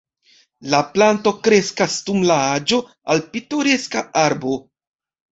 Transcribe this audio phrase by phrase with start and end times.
[0.73, 2.79] La planto kreskas dum la aĝo
[3.15, 4.55] al pitoreska arbo.